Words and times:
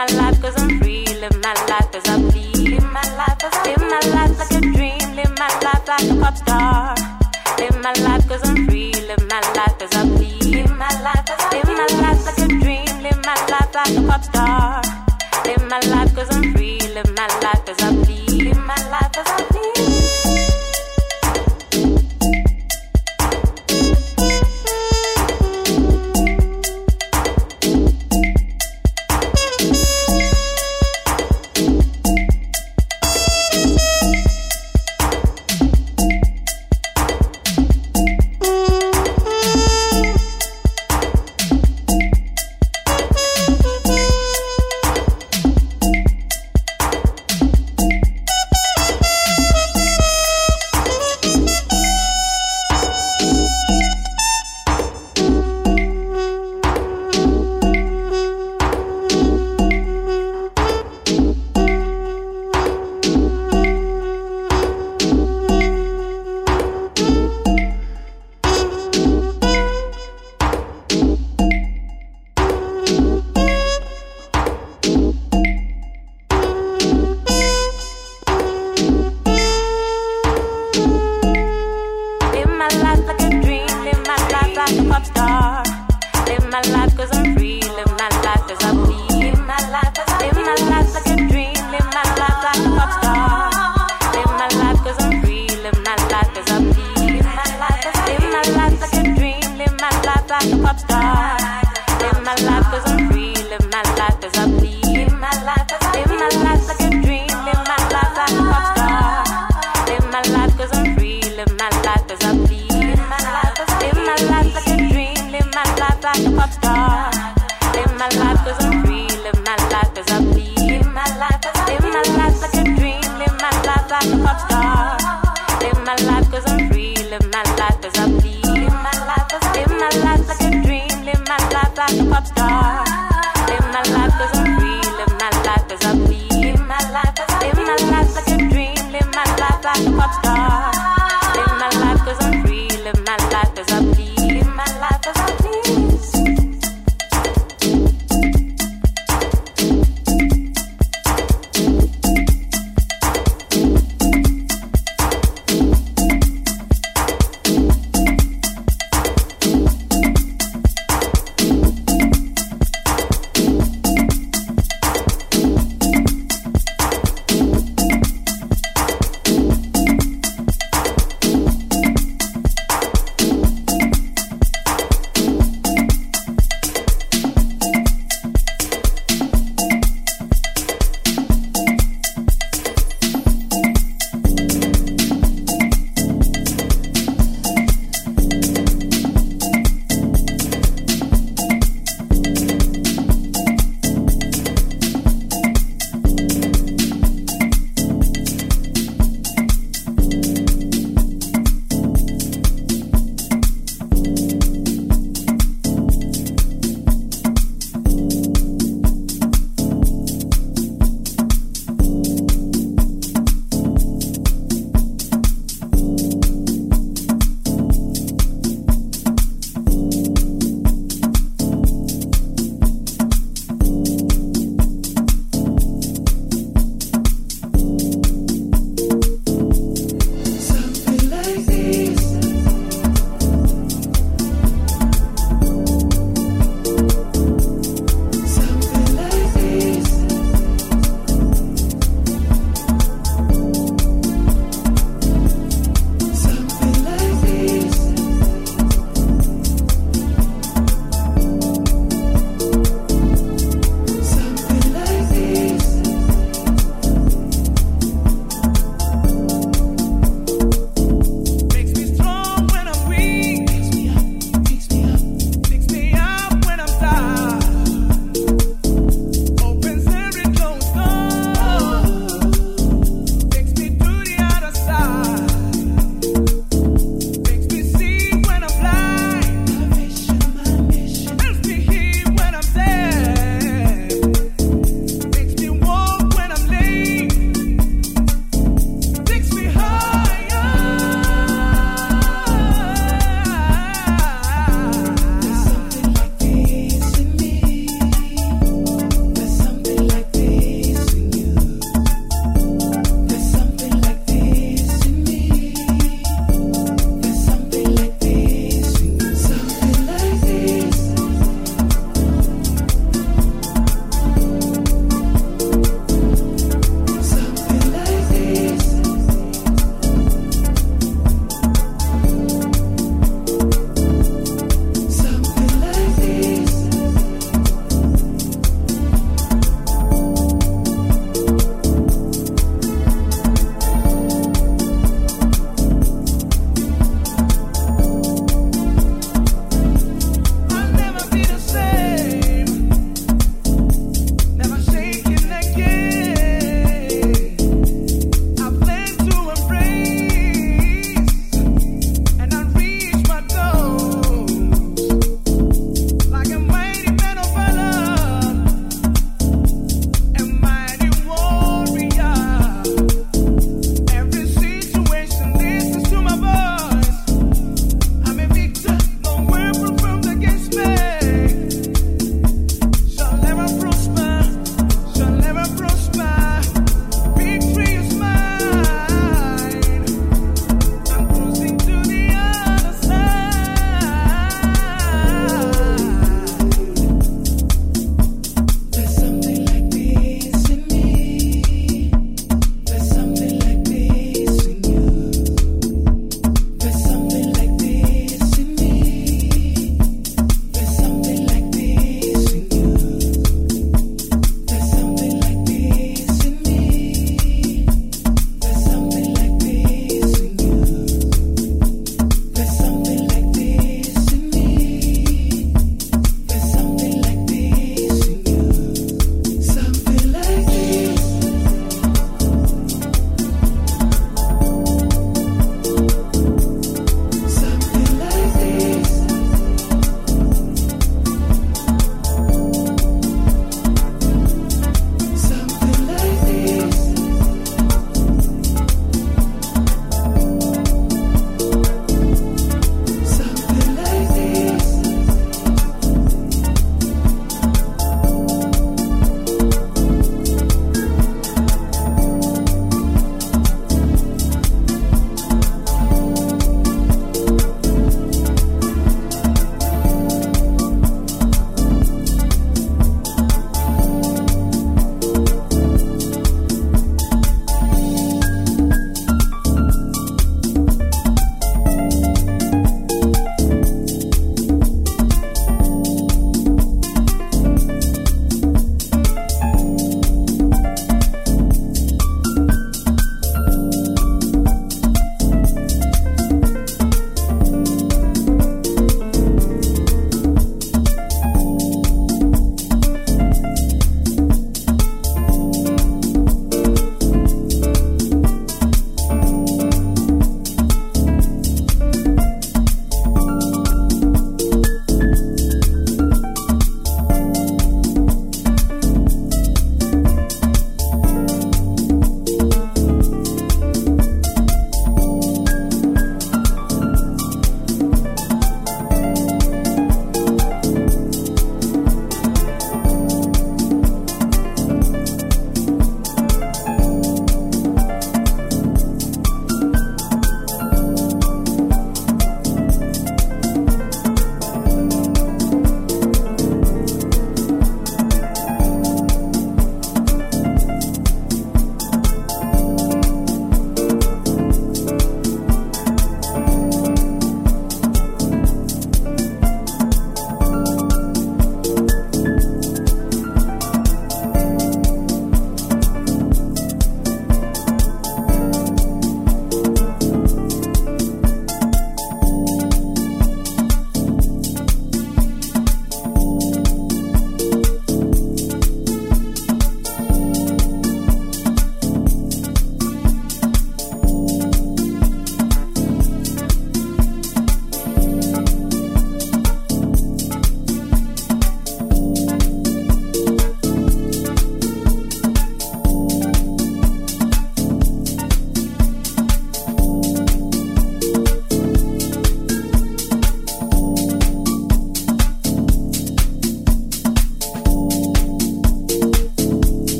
my 0.00 0.06
life 0.16 0.40
cause 0.40 0.54
I'm 0.56 0.80
free, 0.80 1.04
live 1.04 1.36
my 1.42 1.52
life 1.52 1.69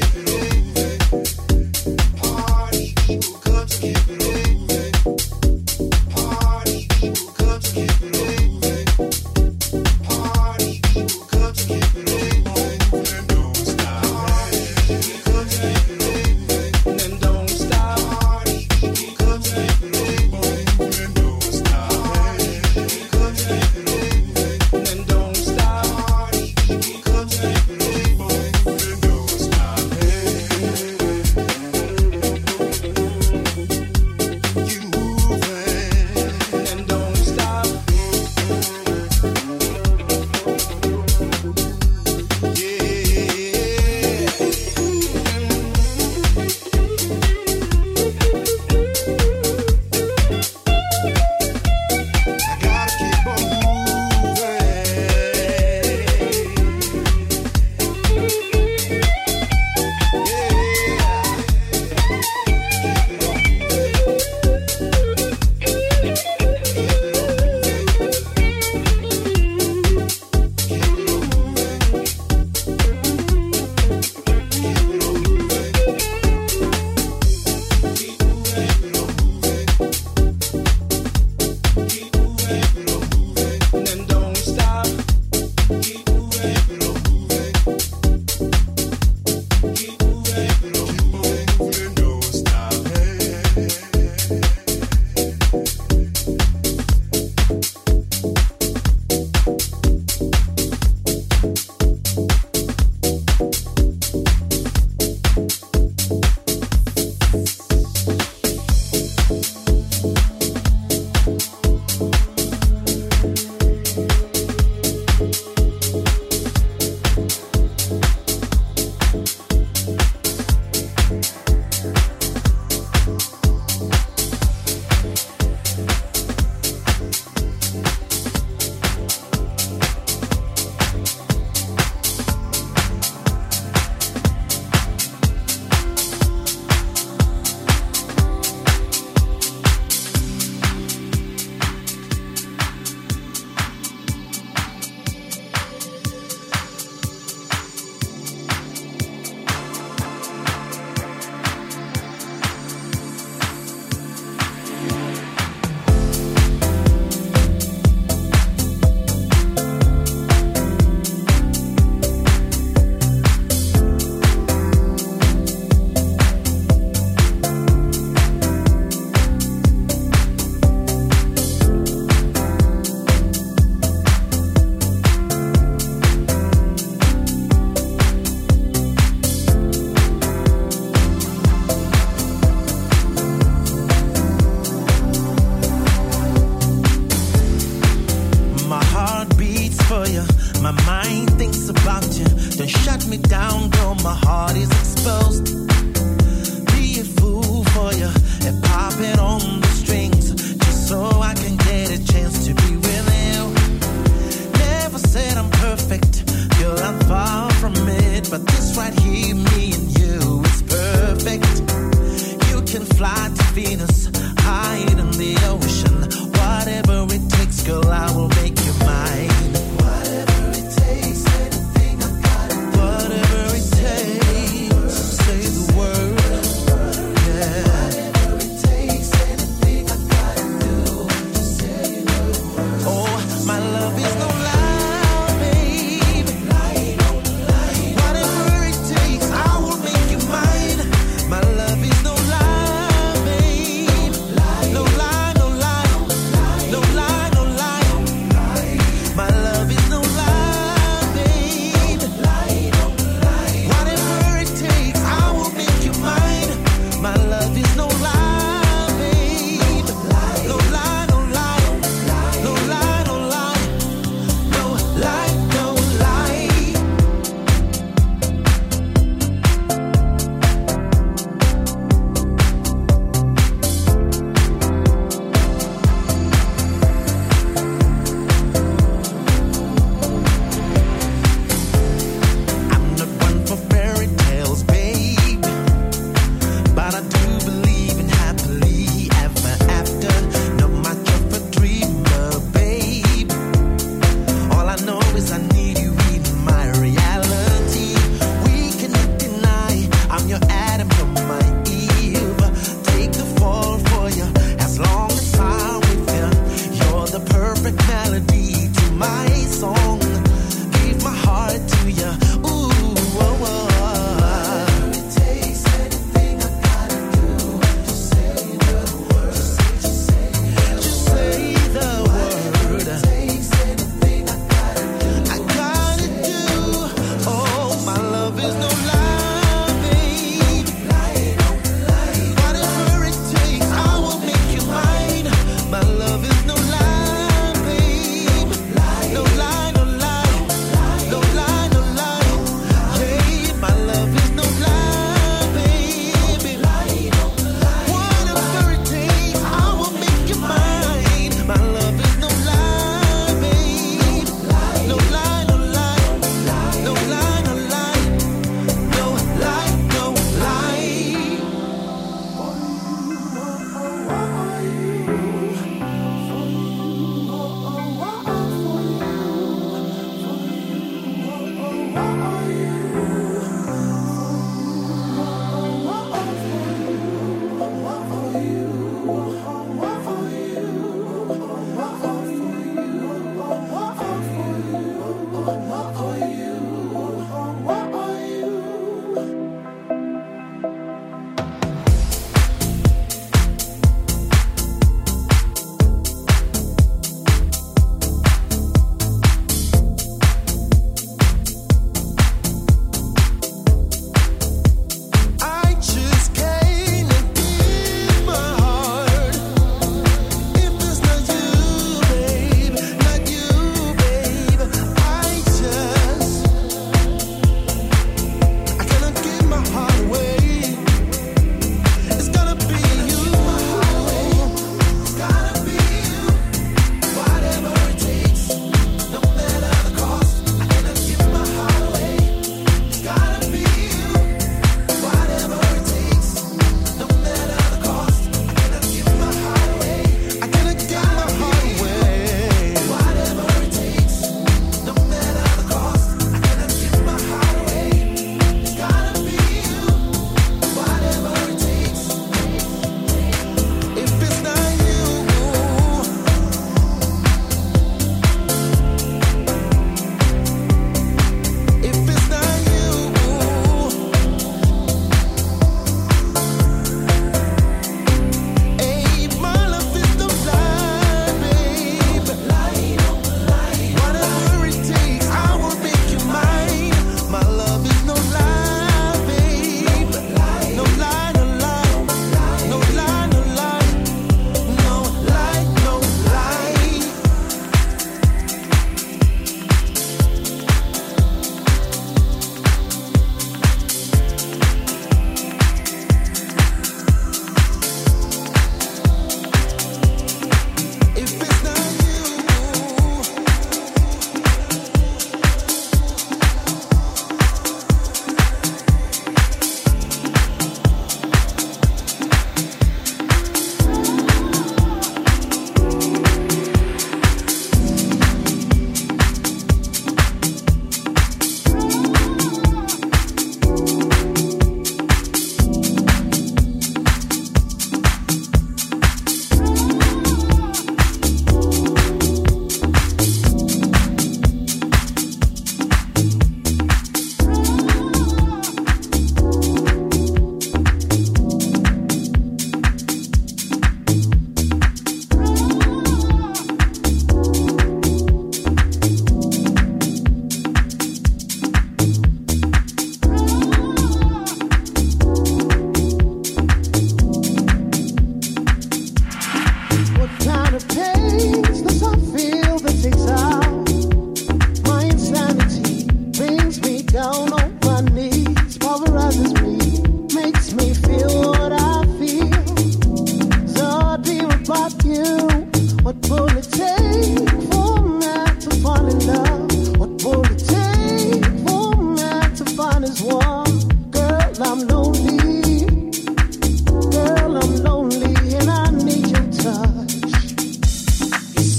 no 0.00 0.06
lie, 0.16 0.23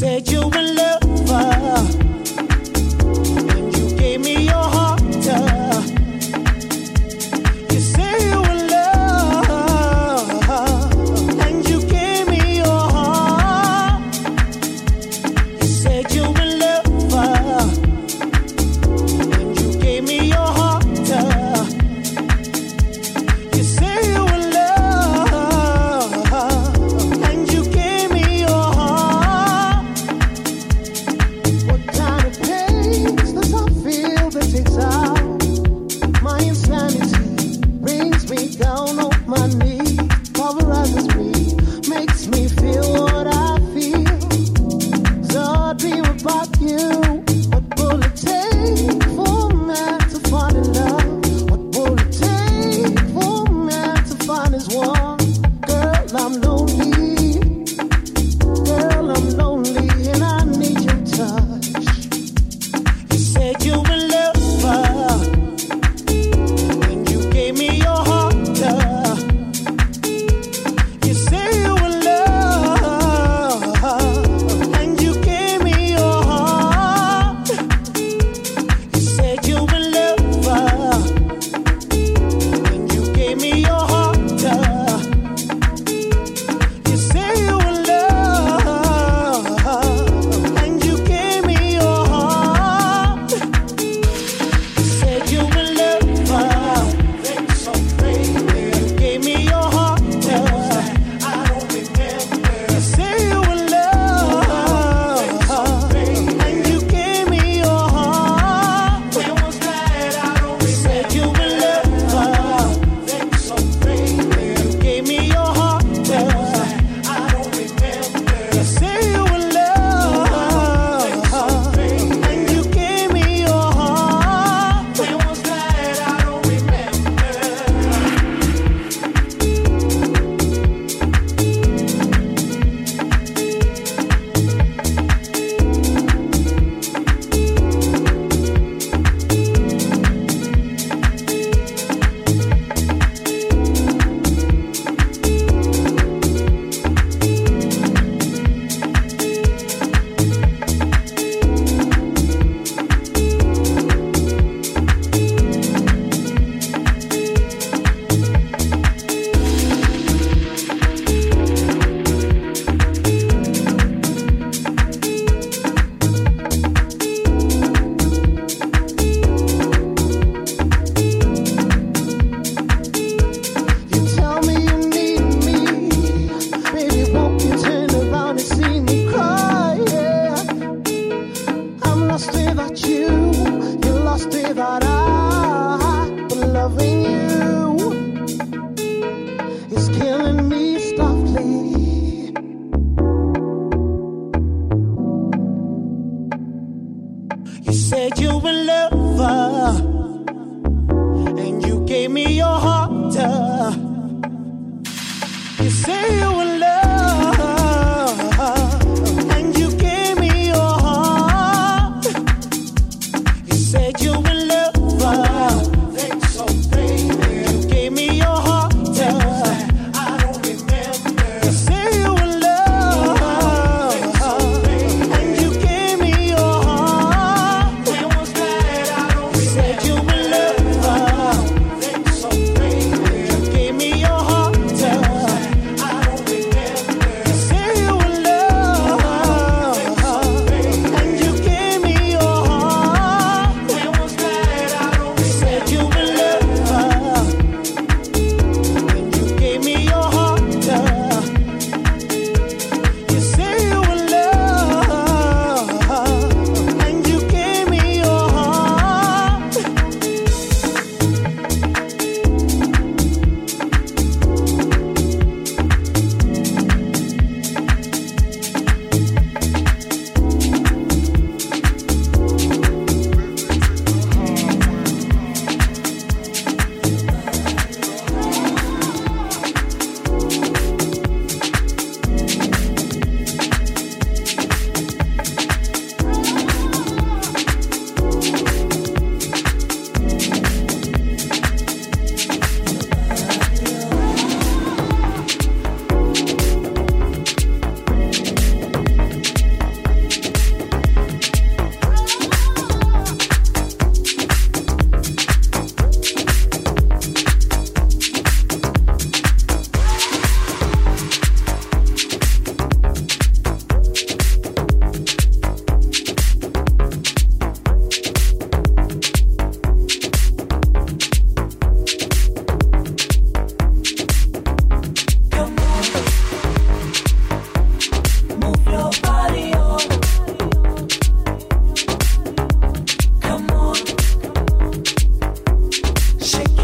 said 0.06 0.30
you 0.30 0.48
were. 0.48 0.85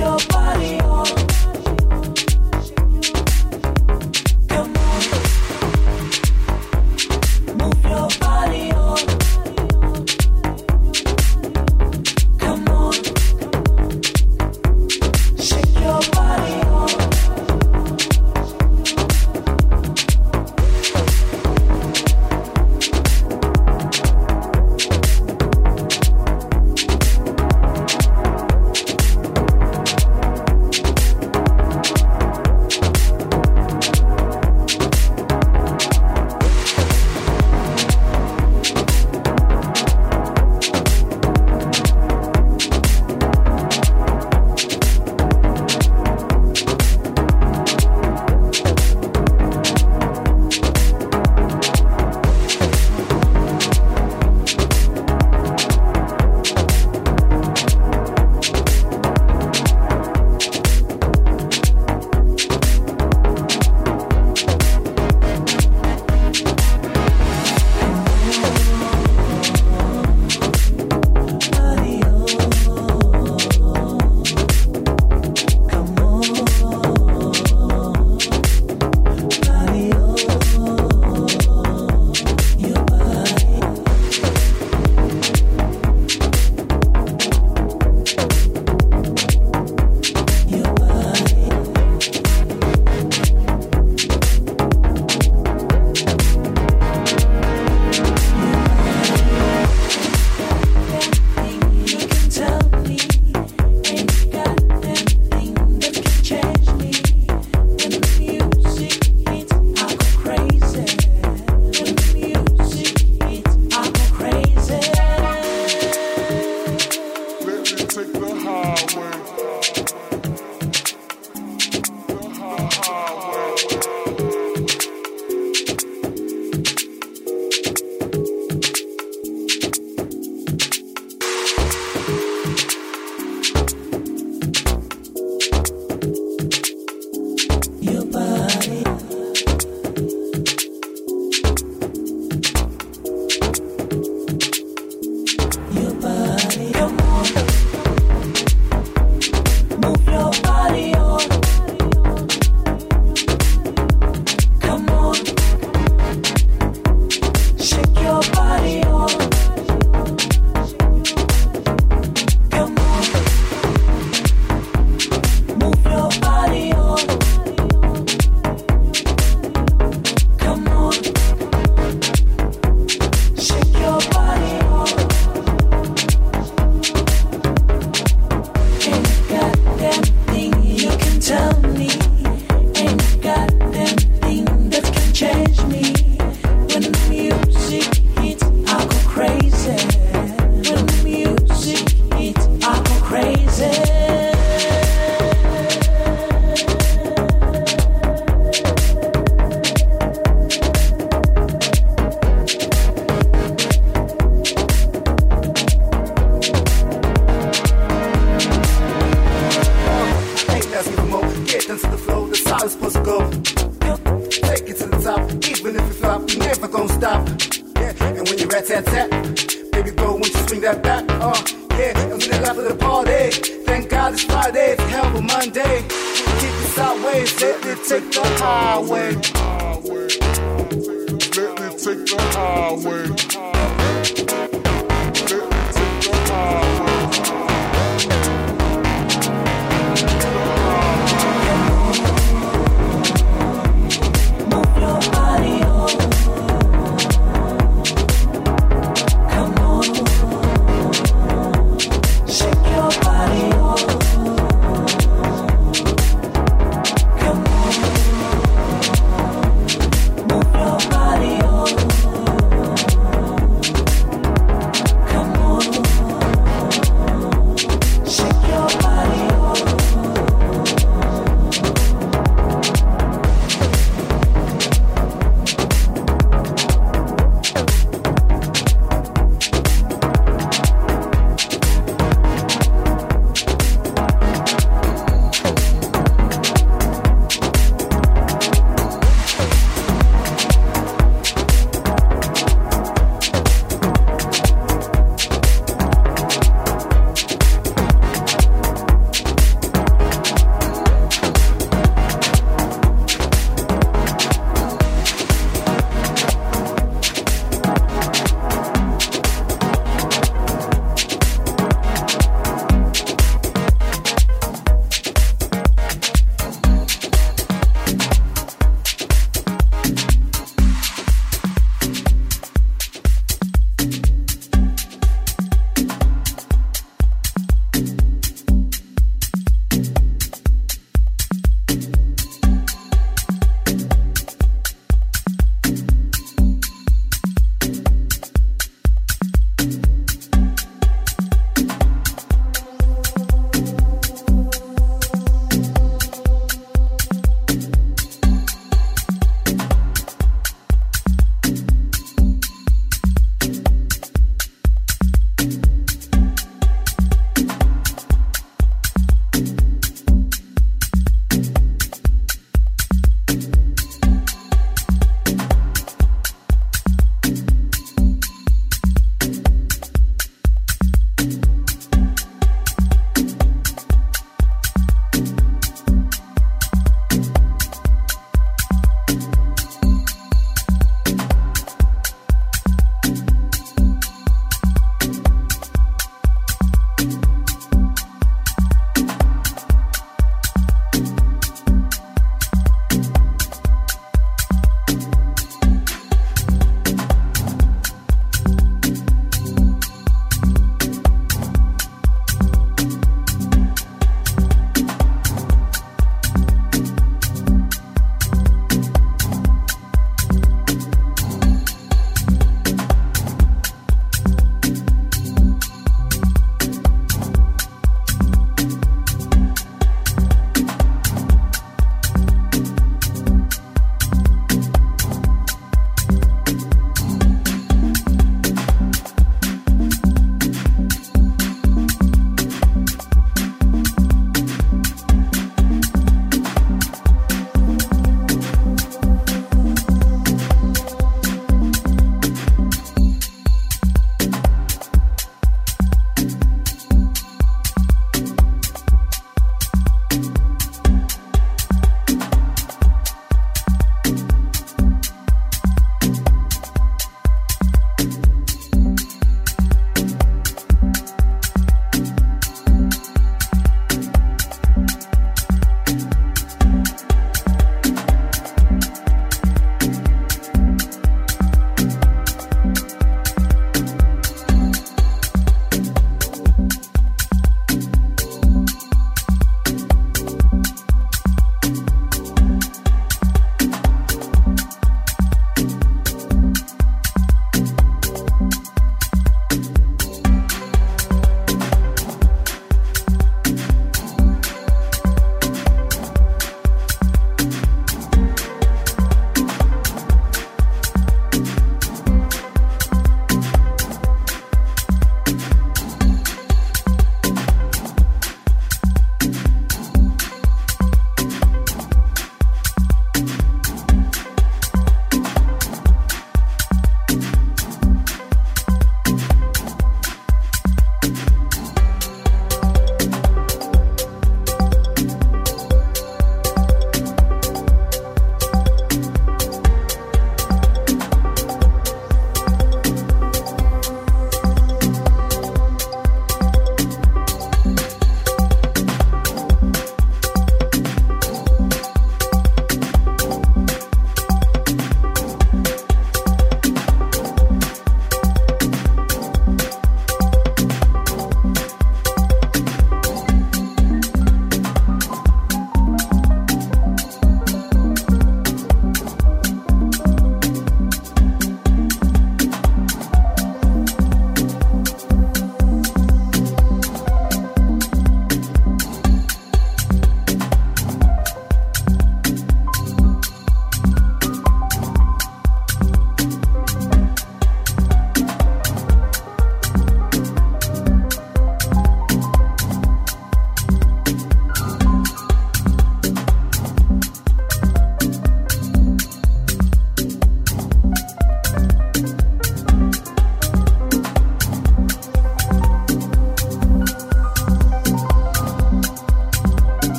your 0.00 0.16
body. 0.28 0.79